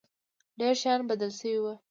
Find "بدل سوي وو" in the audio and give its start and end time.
1.09-1.73